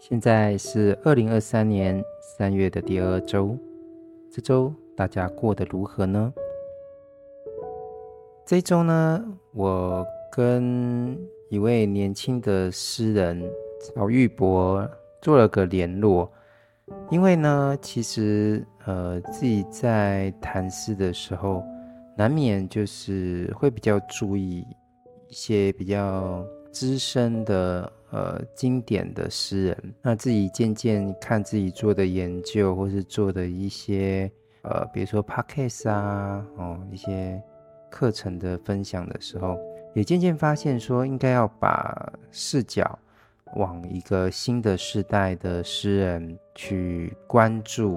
[0.00, 3.54] 现在是二零二三年三月的第二周，
[4.32, 6.32] 这周大家过得如何呢？
[8.46, 11.18] 这周呢，我跟
[11.50, 13.44] 一位年轻的诗人
[13.78, 14.88] 曹玉博
[15.20, 16.32] 做了个联络，
[17.10, 21.62] 因为呢，其实呃自己在谈诗的时候，
[22.16, 24.66] 难免就是会比较注意
[25.28, 27.92] 一些比较资深的。
[28.12, 34.28] 呃，经典的诗人，那自己渐渐看自己做的研究，或是做的一些
[34.62, 37.40] 呃，比如说 podcast 啊，哦，一些
[37.88, 39.56] 课程的分享的时候，
[39.94, 42.98] 也渐渐发现说，应该要把视角
[43.54, 47.96] 往一个新的世代的诗人去关注，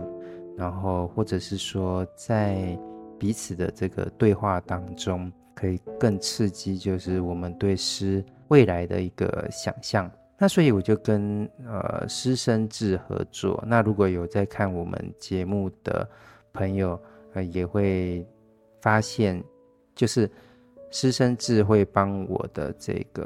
[0.56, 2.78] 然后或者是说，在
[3.18, 8.24] 彼此的这个对话当中，可以更刺激，就是我们对诗。
[8.50, 13.64] 未来的一个想象，那所以我就跟呃诗生志合作。
[13.66, 16.08] 那如果有在看我们节目的
[16.52, 17.00] 朋友，
[17.34, 18.24] 呃，也会
[18.80, 19.44] 发现，
[19.96, 20.30] 就是
[20.92, 23.24] 诗生志会帮我的这个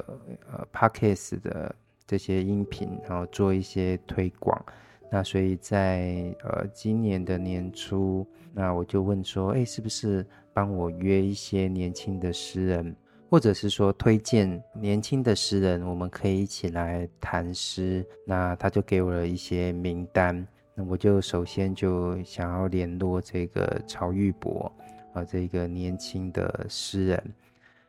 [0.49, 4.65] 呃 Podcast 的这些音频，然后做一些推广。
[5.11, 10.25] 那所以在呃今年的年初，那我就问说，哎，是不是
[10.58, 12.95] 帮我约一些年轻的诗人？
[13.30, 18.03] 或者是说推荐年轻的诗人，我们可以一起来谈诗。
[18.25, 24.72] 那他就给我了一些名单，那我就首先就想要联络这个曹玉博
[25.14, 27.23] 啊，这个年轻的诗人，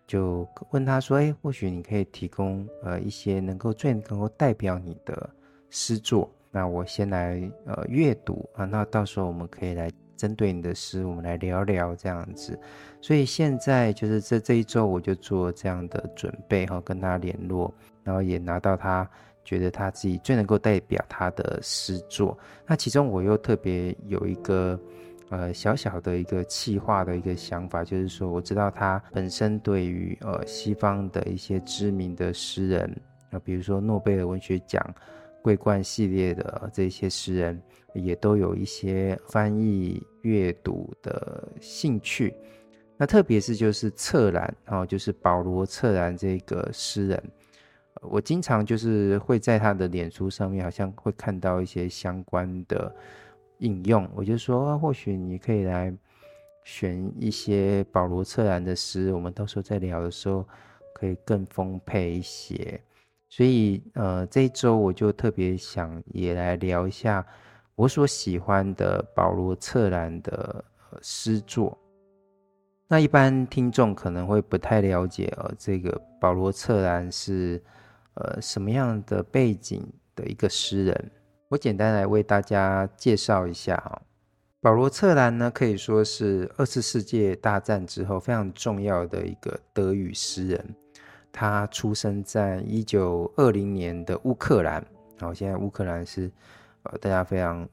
[0.06, 5.30] 就问他说：“哎，或许你可以提供呃一些能够最能够代表你的
[5.70, 12.58] 诗作，那我先来呃阅读啊，那到时候我们可以来。”针对你的诗，我们来聊聊这样子。
[13.00, 19.08] 所以现在就是这这一周，我就做这样的准备哈，跟他联络，然后也拿到他
[19.44, 22.36] 觉得他自己最能够代表他的诗作。
[22.66, 24.78] 那其中我又特别有一个
[25.30, 33.00] 呃小小的一个企划的一个想法，就是说我知道他本身对于呃西方的一些知名的诗人
[33.30, 34.84] 啊，比如说诺贝尔文学奖。
[35.40, 37.58] 桂冠系列的这些诗人
[37.94, 42.34] 也都有一些翻译阅读的兴趣，
[42.96, 47.22] 那特别是就是策兰啊，就是保罗策兰这个诗人，
[48.02, 52.94] 我经常就是会在他的脸书上面好像会看到一些相关的
[53.58, 55.92] 引用，我就说或许你可以来
[56.64, 60.46] 选一些保罗策兰的诗，我们到时候在聊的时候
[60.92, 62.80] 可以更丰沛一些。
[63.30, 67.24] 所以，呃，这一周我就特别想也来聊一下
[67.78, 70.64] 我所喜欢的保罗策兰的
[71.00, 71.78] 诗作。
[72.88, 77.62] 那一般听众可能会不太了解呃，这个保罗策兰是
[78.14, 81.10] 呃什么样的背景的一个诗人？
[81.48, 84.02] 我简单来为大家介绍一下哈。
[84.60, 90.74] 保罗策兰呢，可以说是二次世界大战之后非常重要的一个德语诗人。
[91.30, 94.84] 他出生在一九二零年的乌克兰，
[95.16, 96.28] 然后现在乌克兰是
[96.90, 97.68] 呃大家非常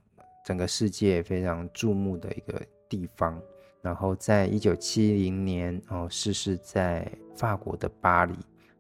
[0.46, 3.42] 整个世界非常注目的一个地方。
[3.82, 8.34] 然后在一九七零年哦逝世在法国的巴黎。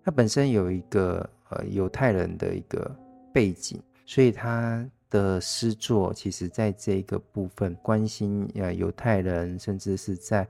[0.04, 2.96] 他本身有一个呃犹太人的一个
[3.34, 10.48] 背景，所以他的诗作其实在这个部分关心呃犹太人，甚至是在。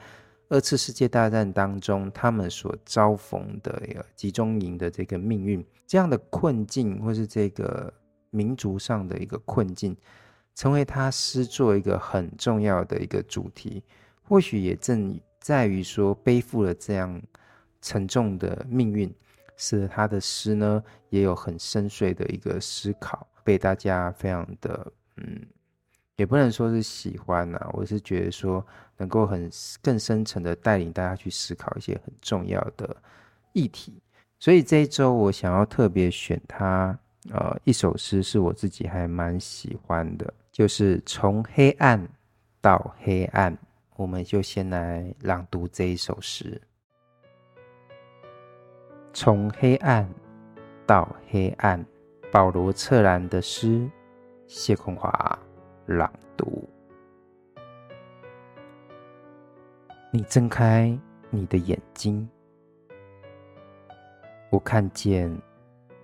[0.47, 7.91] 二次世界大战当中，他们所遭逢的一个集中营的这个命运，这样的困境，或是这个
[8.35, 9.95] 民族上的一个困境，
[10.53, 13.81] 成为他诗作一个很重要的一个主题。
[14.21, 17.21] 或许也正在于说，背负了这样
[17.81, 19.13] 沉重的命运，
[19.55, 25.45] 使得他的诗呢，也有很深邃的一个思考，被大家非常的嗯。
[26.17, 29.51] 也不能说是喜欢呐、我是觉得说能够很
[29.81, 32.95] 更深层的带领大家去思考一些很重要的
[33.51, 34.01] 议题，
[34.39, 36.97] 所以这一周我想要特别选他
[37.31, 42.01] 呃一首诗是我自己还蛮喜欢的，就是从黑暗
[42.61, 43.57] 到黑暗，
[43.95, 46.61] 我们就先来朗读这一首诗。
[49.13, 50.07] 从黑暗
[50.85, 51.83] 到黑暗，
[52.31, 53.89] 保罗策兰的诗，
[54.47, 55.39] 谢坤华。
[55.87, 56.67] 朗读。
[60.11, 60.97] 你睁开
[61.29, 62.27] 你的眼睛，
[64.49, 65.31] 我看见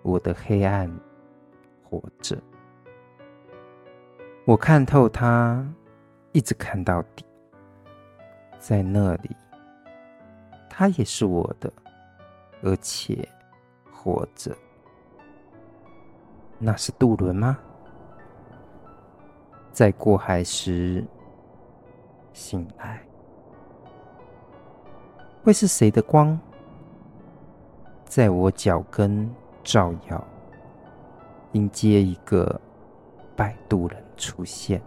[0.04, 0.88] 我的黑暗
[1.92, 2.42] 活着，
[4.46, 5.62] 我看透他，
[6.32, 7.26] 一直看到底，
[8.58, 9.36] 在那里，
[10.70, 11.70] 他也是我的，
[12.64, 13.28] 而且
[13.92, 14.56] 活着。
[16.58, 17.60] 那是渡轮吗？
[19.74, 21.04] 在过海时
[22.32, 23.04] 醒来，
[25.44, 26.40] 会是谁的光
[28.06, 29.30] 在我脚跟
[29.62, 30.24] 照耀，
[31.54, 32.60] 迎接一个
[33.36, 34.82] 摆渡人出现？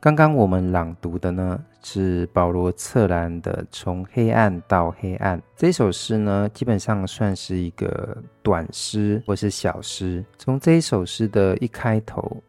[0.00, 10.24] 刚刚我们朗读的呢，是保罗·策兰的《从黑暗到黑暗》这首诗呢，基本上算是一个短诗或是小诗。
[10.36, 12.42] 从这一首诗的一开头，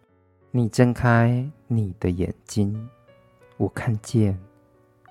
[0.50, 2.90] 你睁开你的眼睛，
[3.58, 4.36] 我看见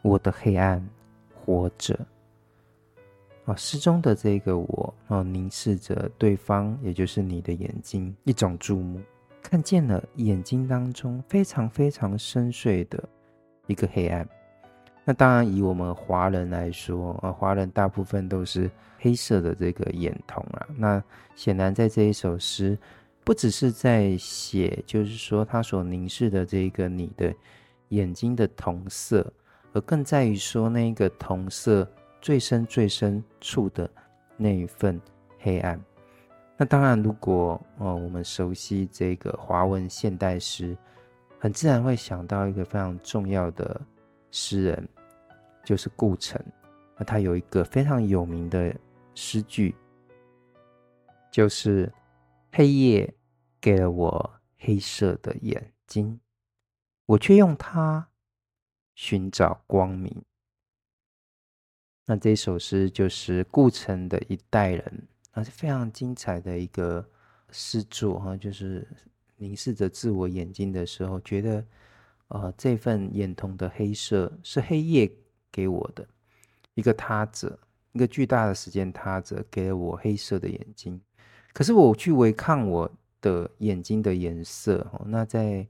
[0.02, 0.84] 我的黑暗
[1.32, 1.96] 活着。
[3.44, 9.00] 啊，诗中的这个我啊，凝视着对方，也就是你的眼睛，一种注目。
[9.42, 13.02] 看见了眼睛当中非常非常深邃的
[13.66, 14.26] 一个黑暗。
[15.04, 20.68] 那当然，以我们华人来说，啊，华人大部分都是黑色的这个眼瞳啊。
[20.76, 21.02] 那
[21.34, 22.78] 显然，在这一首诗，
[23.24, 27.34] 不只是在写，就是说他所凝视的这个你的
[27.88, 29.32] 眼睛的瞳色，
[29.72, 31.84] 而更在于说那个瞳色
[32.22, 33.90] 最深最深处的
[34.36, 34.98] 那一份
[35.40, 35.78] 黑暗。
[36.56, 40.76] 那当然，如果呃我们熟悉这个华文现代诗，
[41.40, 43.80] 很自然会想到一个非常重要的
[44.30, 44.88] 诗人，
[45.64, 46.40] 就是顾城。
[46.96, 48.72] 那他有一个非常有名的
[49.14, 49.74] 诗句，
[51.32, 51.92] 就是
[52.52, 53.12] “黑夜
[53.60, 56.20] 给了我黑色的眼睛，
[57.06, 58.06] 我却用它
[58.94, 60.22] 寻找光明。”
[62.04, 65.08] 那这首诗就是顾城的一代人。
[65.34, 67.02] 那是非常精彩的一个
[67.50, 68.86] 诗作哈，就是
[69.36, 71.64] 凝视着自我眼睛的时候，觉得
[72.28, 75.10] 呃这份眼瞳的黑色是黑夜
[75.50, 76.06] 给我的
[76.74, 77.58] 一个他者，
[77.92, 81.00] 一个巨大的时间他者给了我黑色的眼睛，
[81.54, 82.90] 可是我去违抗我
[83.22, 84.86] 的眼睛的颜色。
[85.06, 85.66] 那在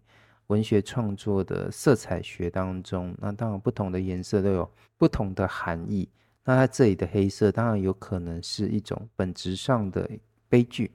[0.49, 4.69] 文学创作的色彩学当中，那当然不同的颜色都有
[4.99, 6.09] 不同的含义。
[6.45, 10.11] 那它这里的黑色当然有可能是一种本质上的
[10.49, 10.91] 悲剧，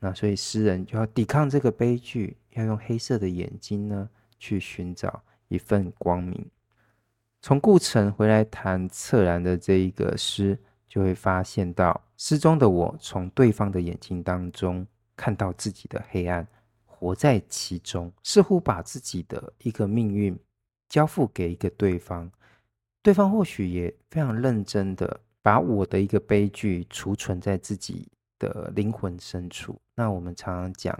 [0.00, 6.44] 那所以诗人就要抵抗这个悲剧，要用黑色的眼睛呢去寻找一份光明。
[7.40, 16.46] 从顾城回来谈策兰的这一个诗，就会发现到诗中的我从对方的眼睛当中看到自己的黑暗，
[16.84, 20.36] 活在其中，似乎把自己的一个命运
[20.88, 22.30] 交付给一个对方。
[23.04, 28.08] 对方或许也非常认真的把我的一个悲剧储存在自己
[28.38, 29.78] 的灵魂深处。
[29.94, 30.98] 那我们常常讲，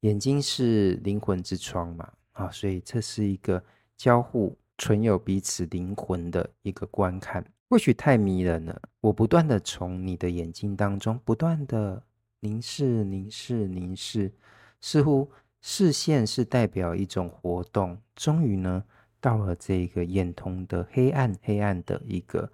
[0.00, 3.62] 眼睛是灵魂之窗嘛，啊，所以这是一个
[3.94, 7.44] 交互存有彼此灵魂的一个观看。
[7.68, 12.02] 或许太迷人了，我不断的从你的眼睛当中不断的
[12.40, 14.32] 凝视、凝视、凝视，
[14.80, 15.30] 似乎
[15.60, 18.00] 视线是代表一种活动。
[18.16, 18.82] 终于呢。
[19.24, 22.52] 到了这个眼瞳的黑暗，黑暗的一个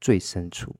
[0.00, 0.74] 最深处，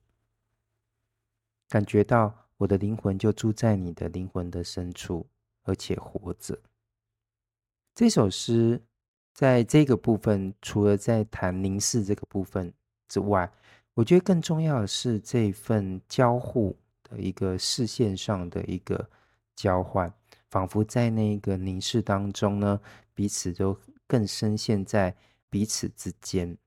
[1.69, 5.27] 感觉到我的灵魂就住在你的灵魂的深处，
[5.61, 6.59] 而且活着。
[7.93, 8.81] 这首诗
[9.31, 12.73] 在这个部分，除了在谈凝视这个部分
[13.07, 13.47] 之外，
[13.93, 19.07] 我觉得更重要的是这份交互的一个视线上的一个
[19.55, 20.11] 交换，
[20.49, 22.81] 仿佛在那个凝视当中呢，
[23.13, 23.79] 彼此都。
[24.07, 25.15] 更深陷在
[25.49, 26.57] 彼此之间。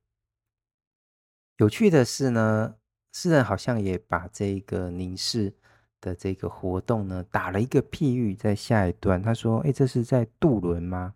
[1.59, 2.77] 有趣的是呢，
[3.13, 5.53] 诗人好像也把这个凝视
[6.01, 11.13] 的这个活动呢，打了一个譬喻，在下一段他说：“诶，这是在渡轮吗？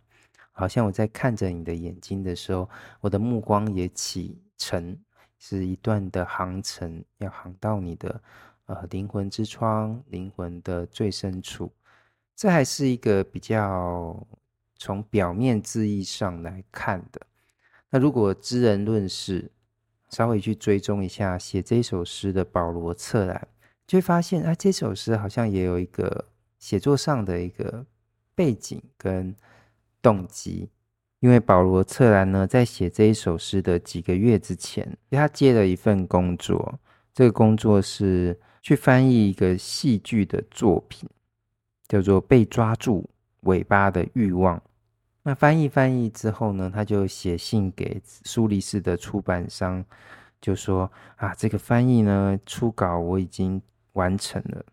[0.51, 2.69] 好像我在看着你的眼睛的时候，
[3.01, 4.99] 我的目光也启程，
[5.39, 8.21] 是一段的航程，要航到你的
[8.67, 11.73] 呃灵魂之窗，灵魂的最深处。
[12.35, 14.27] 这还是一个比较。”
[14.85, 17.21] 从表面字义上来看的，
[17.91, 19.49] 那如果知人论事，
[20.11, 23.47] 稍微去追踪一下写这首诗的保罗·策兰，
[23.87, 26.25] 就会发现，啊，这首诗好像也有一个
[26.59, 27.87] 写作上的一个
[28.35, 29.33] 背景跟
[30.03, 30.69] 动机。
[31.21, 36.77] 因为保罗·策兰呢，在写这一首诗的几个月之前，他接了一份工作，
[37.15, 41.09] 这个工作是去翻译一个戏剧的作品，
[41.87, 43.09] 叫做《被抓住
[43.43, 44.59] 尾巴的欲望》。
[45.25, 49.85] 那翻译翻译之后呢，他就写信给苏黎世的出版商，
[50.41, 53.63] 就说啊，这个翻译呢，初稿我已经
[53.93, 54.65] 完成了。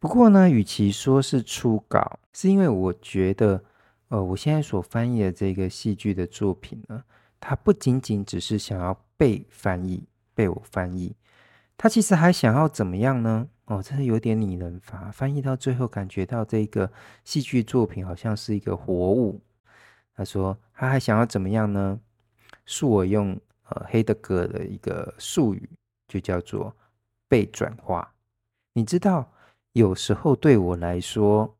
[0.00, 3.62] 不过呢，与其说是初稿，是因为我觉得，
[4.08, 7.04] 呃，我现在所翻译的这个戏剧的作品呢，
[7.38, 10.04] 它不仅仅只是想要被翻译，
[10.34, 11.14] 被我翻译，
[11.76, 13.46] 它其实还想要怎么样呢？
[13.66, 15.12] 哦，真的有点拟人法。
[15.12, 16.90] 翻译到最后，感觉到这个
[17.22, 19.40] 戏剧作品好像是一个活物。
[20.22, 21.98] 他说他还想要怎么样呢？
[22.64, 23.36] 恕我用
[23.68, 25.68] 呃黑德格的一个术语，
[26.06, 26.72] 就叫做
[27.28, 28.14] 被转化。
[28.74, 29.32] 你知道，
[29.72, 31.56] 有时候对我来说，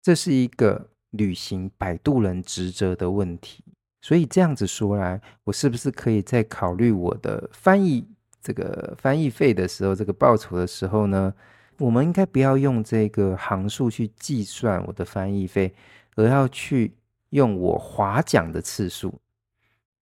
[0.00, 3.64] 这是一个履行摆渡人职责的问题。
[4.00, 8.06] 所以这样子说来，我是不是可以在考虑我的翻译
[8.40, 11.34] 这个翻译费的时候，这个报酬的时候呢？
[11.78, 15.74] 我们应该不要用这个行数去计算我的翻译费，
[16.14, 16.92] 而要去
[17.30, 19.12] 用我划讲的次数。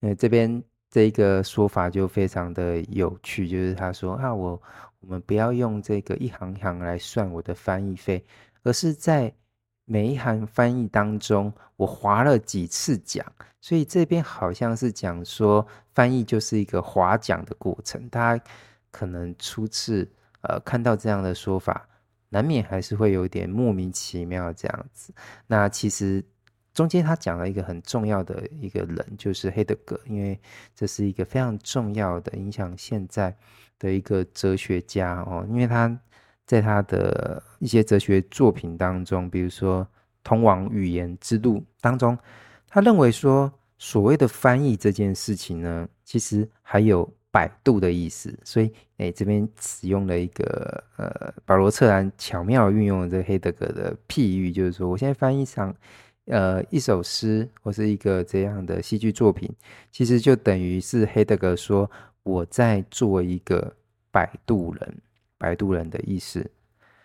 [0.00, 4.60] 那这边这个说法就非常的有趣，就是他说啊，我
[5.00, 8.24] 我们不要用这个一行行来算我的翻译费，
[8.62, 9.32] 而是在。
[9.88, 13.24] 每一行翻译当中，我划了几次讲，
[13.60, 15.64] 所以这边好像是讲说
[15.94, 18.08] 翻译就是一个划讲的过程。
[18.08, 18.44] 大家
[18.90, 21.88] 可能初次呃看到这样的说法，
[22.30, 25.14] 难免还是会有点莫名其妙这样子。
[25.46, 26.20] 那其实
[26.76, 30.38] 中间他讲了一个很重要的一个人，就是黑德格，因为
[30.76, 33.36] 这是一个非常重要的影响现在
[33.80, 35.98] 的一个哲学家哦，因为他。
[36.46, 39.82] 在他的一些哲学作品当中，比如说
[40.22, 42.16] 《通往语言之路》当中，
[42.68, 48.32] 他认为说，所谓的翻译这件事情呢，其实还有百度的意思。
[48.44, 55.74] 所以，哎，这边使用了一个呃，保罗·策兰巧妙运用了这个黑德格的譬喻，就是说，我现在翻译上
[56.26, 59.50] 呃一首诗或是一个这样的戏剧作品，
[59.90, 61.90] 其实就等于是黑德格说
[62.22, 63.74] 我在做一个
[64.10, 64.98] 摆渡人。
[65.38, 66.50] 摆渡人的意思，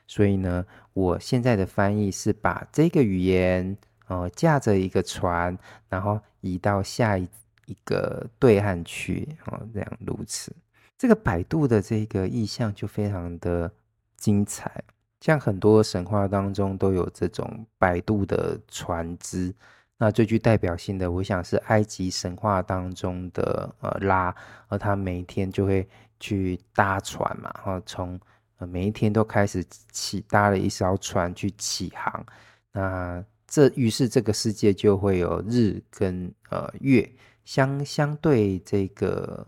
[0.07, 5.57] 所以呢，我现在的翻译是把这个语言，呃，驾着一个船，
[5.89, 7.27] 然后移到下一
[7.65, 10.55] 一个对岸去，哦，这样如此。
[10.97, 13.69] 这个摆渡的这个意象就非常的
[14.15, 14.81] 精彩，
[15.21, 19.55] 像很多神话当中都有这种摆渡的船只。
[19.97, 24.35] 那最具代表性的，我想是埃及神话当中的呃拉，
[24.67, 25.87] 而他每一天就会。
[26.23, 28.19] 去搭船嘛，然后从
[28.59, 32.23] 每一天都开始起搭了一艘船去起航。
[32.71, 37.11] 那这于是这个世界就会有日跟呃月
[37.43, 38.59] 相相对。
[38.59, 39.43] 这个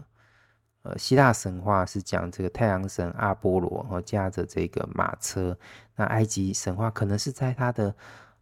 [0.84, 5.58] 呃希腊神话是讲这个太阳神阿波罗，然后驾着这个马车。
[5.96, 7.96] 那埃及神话可能是在他的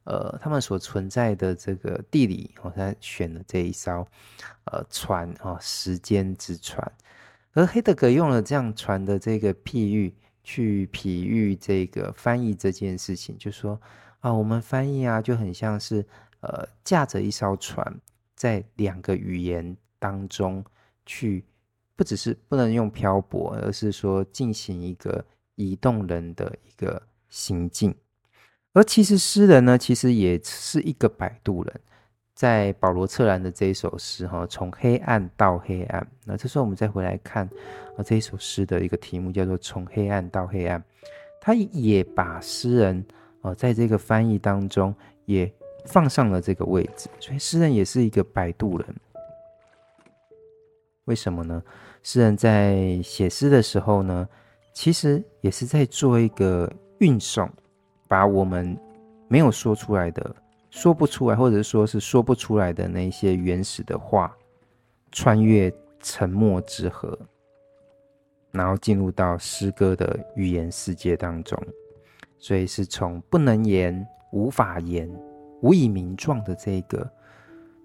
[0.03, 4.07] 呃他们所存在的这个地理，哦，他选了这一艘
[4.65, 6.91] 呃船哦，时间之船。
[7.53, 13.79] 而黑德格用了这样船的这个譬喻，去比喻这个翻译这件事情，就说
[14.21, 16.05] 啊，我们翻译啊，就很像是
[16.39, 17.99] 呃驾着一艘船，
[18.35, 20.63] 在两个语言当中
[21.05, 21.43] 去，
[21.95, 25.23] 不只是不能用漂泊，而是说进行一个
[25.55, 27.93] 移动人的一个行进。
[28.73, 31.81] 而其实诗人呢，其实也是一个摆渡人。
[32.33, 36.07] 在保罗·策兰的这一首诗哈，从黑暗到黑暗。
[36.25, 37.47] 那这时候我们再回来看
[37.95, 40.79] 啊，这一首诗的一个题目叫做《从黑暗到黑暗》，
[41.39, 43.05] 他也把诗人
[43.41, 44.95] 啊，在这个翻译当中
[45.25, 45.53] 也
[45.85, 48.95] 放上了这个位置，所以诗人也是一个摆渡人。
[51.05, 51.61] 为什么呢？
[52.03, 54.27] 诗人在写诗的时候呢，
[54.73, 57.49] 其实也是在做一个运送，
[58.07, 58.77] 把我们
[59.27, 60.35] 没有说出来的。
[60.69, 64.33] 说不出来，或者说是说不出来的那些原始的话，
[65.11, 67.19] 穿越沉默之河，
[68.51, 71.61] 然后进入到诗歌的语言世界当中。
[72.39, 75.07] 所以是从不能言、无法言、
[75.61, 77.07] 无以名状的这个，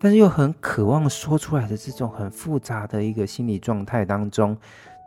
[0.00, 4.56] 但是又很渴望说出来的这种很复杂的一个心理状态当中，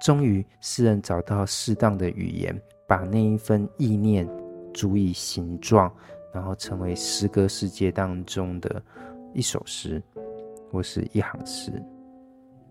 [0.02, 4.28] 终于诗人找到适当的语言，把那一份意念
[4.74, 5.92] 足以形状。
[6.32, 8.80] 然后成为诗歌世界当中的
[9.34, 10.00] 一首诗，
[10.72, 11.72] 或是一行诗。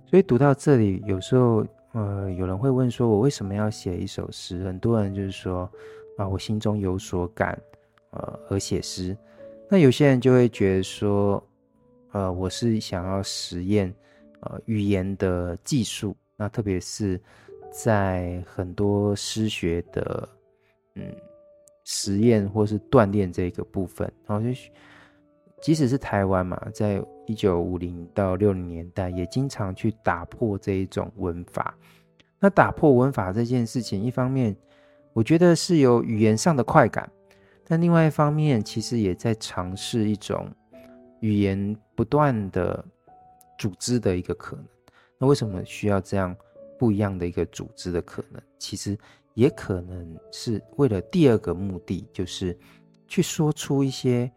[0.06, 5.68] 所以读到这里，有时候呃，有人会问说：“我为什么要写一首诗？”很多人就是说
[6.18, 7.60] ：“啊，我心中有所感，
[8.10, 9.14] 呃，而写诗。”
[9.68, 11.42] 那有些人就会觉得说
[12.12, 13.94] ：“呃，我是想要实验
[14.40, 17.20] 呃语言的技术。”那特别是
[17.70, 20.28] 在很多诗学的
[20.94, 21.14] 嗯。
[21.90, 24.54] 实验或是锻炼这个部分，然后就
[25.62, 31.74] 即使是台湾嘛，在一九五零到六零年代，也经常去打破这一种文法。
[32.38, 34.54] 那打破文法这件事情，一方面
[35.14, 37.10] 我觉得是有语言上的快感，
[37.64, 40.46] 但另外一方面，其实也在尝试一种
[41.20, 42.84] 语言不断的
[43.58, 44.64] 组织的一个可能。
[45.18, 46.32] 那为什么需要这样
[46.78, 48.96] 不一样的一个组织的可能，其实
[49.34, 52.56] 也可能是为了第二个目的，就是
[53.08, 54.30] 去说出一些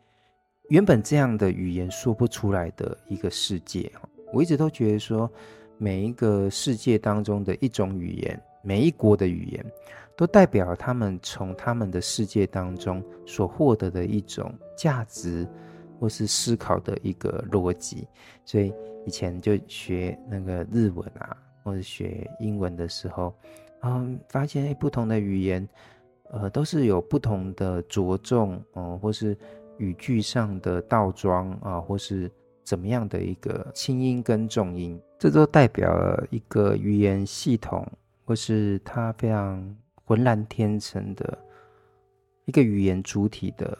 [0.69, 3.91] 原本这样的语言说不出来的一个世界。
[4.33, 5.31] 我一直都觉得说，
[5.77, 9.63] 每一个世界当中的一种语言，每一国的语言，
[10.17, 15.47] 都代表他们从他们的世界当中所获得的一种价值，
[16.01, 18.05] 或是思考的一个逻辑。
[18.43, 18.73] 所以
[19.05, 21.37] 以前就学那个日文啊。
[21.63, 23.31] 或者学英文的时候，
[23.83, 25.69] 嗯，发现诶，不同的语言，
[26.31, 29.37] 呃，都是有不同的着重哦、呃，或是
[29.77, 32.31] 语句上的倒装啊、或是
[32.63, 37.87] 怎么样的一个轻音跟重音，这都代表了一个语言系统，
[38.25, 41.37] 或是它非常浑然天成的
[42.45, 43.77] 一个语言主体的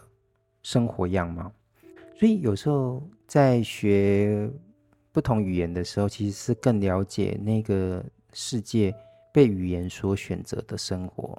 [0.61, 1.51] 生活样貌。
[2.21, 4.49] 所以有时候在学。
[5.13, 8.01] 不同语言的时候，其实是更了解那个
[8.31, 8.95] 世界
[9.33, 11.37] 被语言所选择的生活。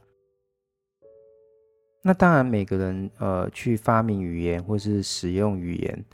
[2.02, 6.04] 那当然，每个人呃去发明语言或是使用语言，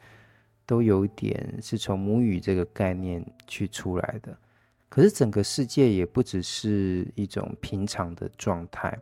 [0.65, 4.39] 都有点是从母语这个概念去出来的。
[4.89, 8.97] 可是整个世界也不只是一种平常的状态，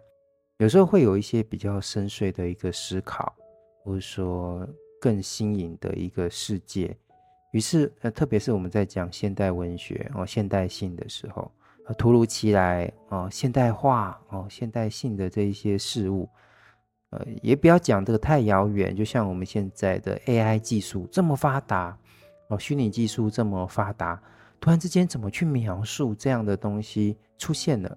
[0.56, 3.36] 有时候会有一些比较深邃的一个思考，
[3.84, 4.66] 或者说
[5.00, 6.96] 更新颖的一个世界。
[7.52, 11.50] 于是，呃，特别是我们在讲现代文学哦，现代性的时候，
[11.86, 16.28] 呃，突如其来哦，现代化哦，现代性的这一些事物，
[17.10, 18.94] 呃，也不要讲这个太遥远。
[18.94, 21.96] 就像我们现在的 AI 技术这么发达
[22.48, 24.20] 哦，虚拟技术这么发达，
[24.60, 27.96] 突然之间怎么去描述这样的东西出现了，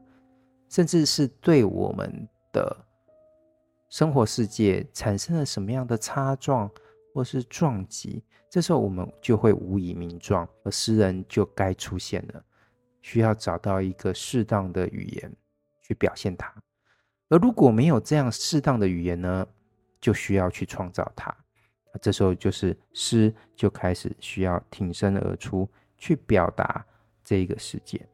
[0.70, 2.77] 甚至是对我们的
[3.89, 6.70] 生活世界产生了什么样的擦撞
[7.19, 8.23] 或是撞击？
[8.49, 12.41] 这时候我们就会无以名状，而诗人就该出现了，
[13.01, 15.35] 需要找到一个适当的语言
[15.81, 16.49] 去表现它。
[17.27, 19.45] 而如果没有这样适当的语言呢，
[19.99, 21.35] 就需要去创造它。
[22.01, 26.85] 这时候就是诗就开始需要挺身而出，去表达
[27.22, 28.07] 这个世界。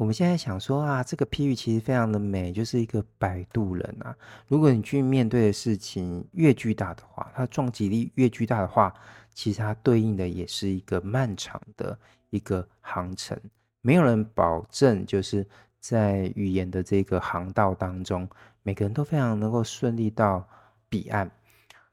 [0.00, 4.16] 我们现在想说啊，这个譬喻其实非常的美，就是一个摆渡人啊。
[4.48, 8.94] 如果你去面对的事情越巨大的话，它撞击力越巨大的话，
[9.34, 11.98] 其实它对应的也是一个漫长的
[12.30, 13.38] 一个航程。
[13.82, 15.46] 没有人保证就是
[15.80, 18.26] 在语言的这个航道当中，
[18.62, 20.48] 每个人都非常能够顺利到
[20.88, 21.30] 彼岸。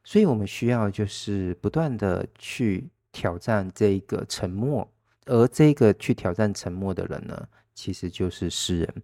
[0.06, 4.89] 所以我们需要就是不断的去挑战这个沉默，
[5.26, 7.46] 而这个去挑战沉默的人呢，
[7.78, 9.04] 其实就是诗人，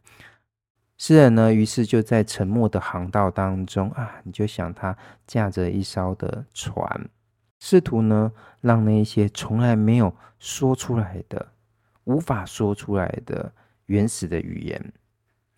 [0.98, 7.08] 诗人呢，于是就在沉默的航道当中啊，你就想他驾着一艘的船，
[7.60, 8.32] 试图呢
[8.62, 11.54] 让那些从来没有说出来的、
[12.06, 13.54] 无法说出来的
[13.86, 14.94] 原始的语言，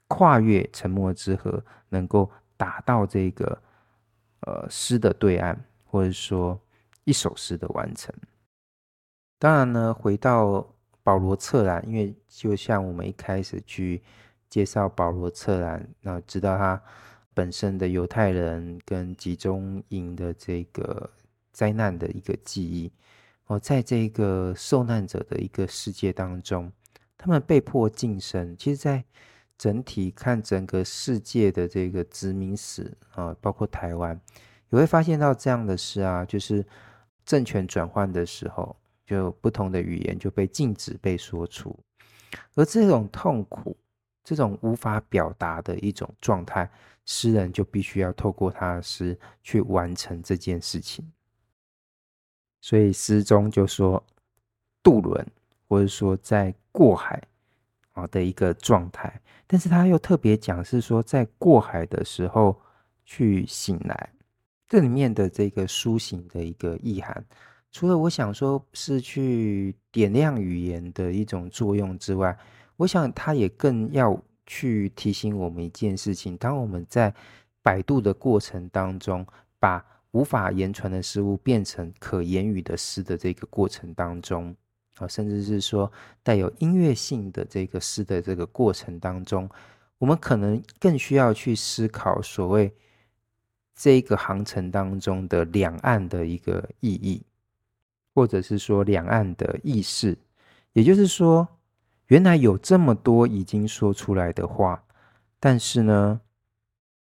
[0.10, 3.62] 跨越沉默之河，能够达到这个
[4.42, 6.60] 呃诗的对岸，或者说
[7.06, 8.14] 一首诗的完成。
[9.40, 10.75] 当然呢，回到。
[11.06, 14.02] 保罗·策兰，因为就像我们一开始去
[14.50, 16.82] 介绍保罗·策兰，那知道他
[17.32, 21.08] 本身的犹太人跟集中营的这个
[21.54, 22.92] 灾难的一个记忆
[23.46, 26.72] 哦，在这个受难者的一个世界当中，
[27.16, 28.58] 他们被迫噤声。
[28.58, 29.06] 其实，在
[29.60, 34.20] 整体看整个世界的这个殖民史啊，包括台湾，
[34.72, 36.66] 也会发现到这样的事啊，就是
[37.24, 38.76] 政权转换的时候。
[39.06, 41.78] 就不同的语言就被禁止被说出，
[42.56, 43.78] 而这种痛苦、
[44.24, 46.70] 这种无法表达的一种状态，
[47.06, 51.08] 诗人就必须要透过他的诗去完成这件事情。
[52.62, 54.04] 所以诗中就说
[54.82, 55.24] 渡轮，
[55.68, 57.22] 或者说在过海
[57.92, 62.60] 啊的一个状态，但是他又特别讲是说在过海的时候
[63.06, 64.10] 去醒来，
[64.68, 67.24] 这里面的这个苏醒的一个意涵。
[67.76, 72.34] 除了我想说是去点亮语言的一种作用之外，
[72.78, 77.14] 我想它也更要去提醒我们一件事情：当我们在
[77.62, 79.28] 摆渡的过程当中，
[79.60, 84.56] 把无法言传的事物变成可言语的诗的这个过程当中，
[84.96, 85.92] 啊，甚至是说
[86.24, 89.50] 带有音乐性的这个诗的这个过程当中，
[89.98, 92.74] 我们可能更需要去思考所谓
[93.76, 97.22] 这个航程当中的两岸的一个意义。
[98.16, 100.18] 或者是说两岸的意识，
[100.72, 101.46] 也就是说，
[102.08, 104.82] 原来有这么多已经说出来的话，
[105.38, 106.22] 但是呢，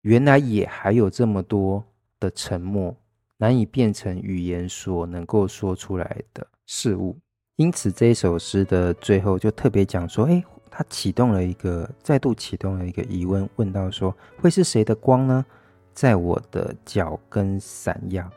[0.02, 1.84] 原来也还有这么多
[2.19, 2.95] 的沉默，
[3.38, 7.15] 难以变成语言所能够说出来的事物。
[7.58, 15.45] 因此，这一首诗的最后就特别讲说：“哎，他启动了一个，再度启动了一个疑问，问到说：会是谁的光呢？
[15.93, 18.28] 在我的脚跟闪耀。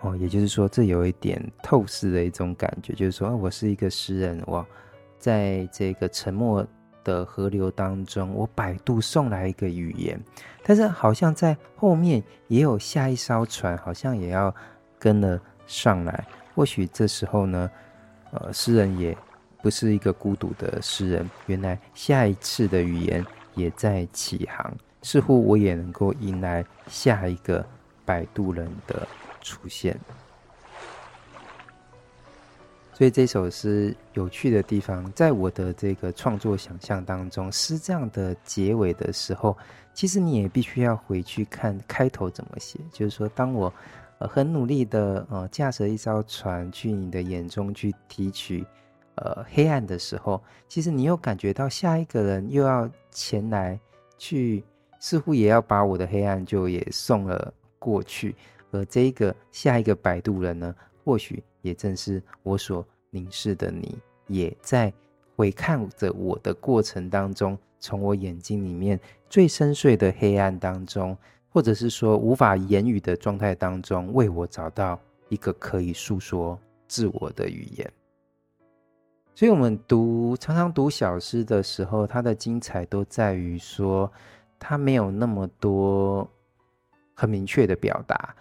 [0.00, 4.64] 哦，也就是说，这有一点透视的一种感觉，就是说，我是一个诗人，我
[5.18, 6.64] 在这个沉默
[7.02, 10.20] 的河流当中，我摆渡送来一个语言，
[10.62, 14.54] 但是好像在后面也有下一艘船，好像也要
[15.00, 16.24] 跟了上来。
[16.54, 17.70] 或许这时候呢，
[18.30, 19.16] 呃，诗人也
[19.60, 27.66] 不是一个孤独的诗人，原来下一次的语言也在起航，似乎我也能够迎来下一个
[28.04, 29.06] 摆渡人的
[29.48, 29.98] 出现，
[32.92, 39.56] 所以这首诗有趣的地方，在我的这个创作想象当中，诗这样的结尾的时候，
[39.94, 42.78] 其实你也必须要回去看开头怎么写。
[42.92, 43.72] 就是说，当我
[44.18, 48.66] 呃很努力的呃驾驶一艘船去你的眼中去提取
[49.14, 53.80] 呃黑暗的时候，其实你又感觉到下一个人又要前来
[54.18, 54.62] 去，
[55.00, 58.34] 似乎也要把我的黑暗就也送了过去。
[58.70, 64.92] 而这一个下一个摆渡人呢，或许也正是我所凝视的你，也在
[65.36, 71.16] 回看着我的过程当中，从我眼睛里面最深邃的黑暗当中，
[71.48, 77.92] 或者是说无法言语的状态当中，为我找到一个可以诉说自我的语言。
[79.34, 84.10] 所以，我们读常常读小诗的时候，它的精彩都在于说，
[84.58, 86.28] 它没有那么多
[87.14, 88.34] 很明确的表达。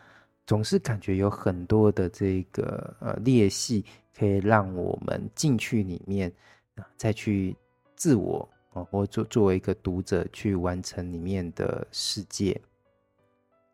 [0.48, 3.84] 总是感觉有很多的这个呃裂隙，
[4.18, 6.32] 可以让我们进去里面
[6.76, 7.54] 啊，再去
[7.98, 12.60] 自我啊，或作作为一个读者去完成里面的世界。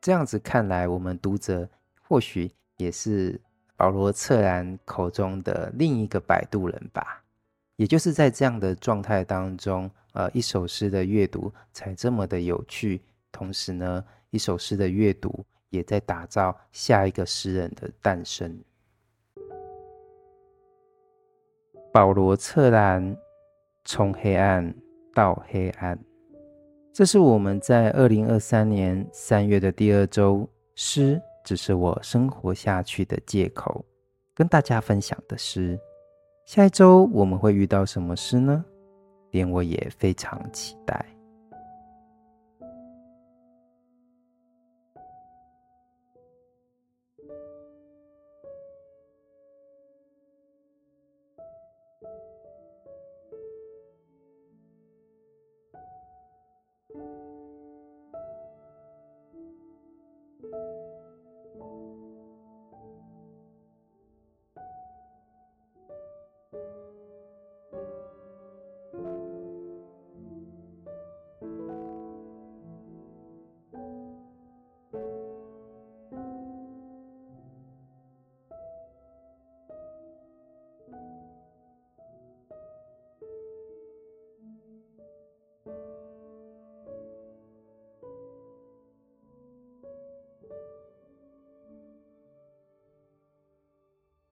[0.02, 1.70] 这样子看来，我们读者
[2.02, 3.40] 或许也是
[3.78, 7.24] 保罗策兰口中的另一个摆渡人吧。
[7.76, 13.00] 也就是在这样的状态当中，呃，一首诗的阅读才这么的有趣。
[13.32, 15.46] 同时呢，一首诗的阅读。
[15.74, 18.56] 也在打造下一个诗人的诞生。
[21.92, 23.18] 保罗·策兰，
[23.84, 24.74] 从黑暗
[25.16, 25.98] 到黑暗，
[26.94, 33.84] 这是我们在二零二三年三月的第二周，诗只是我生活下去的借口，
[34.36, 35.80] 跟大家分享的诗。
[36.46, 38.64] 下一周我们会遇到什么诗呢？
[39.32, 41.13] 连我也非常期待。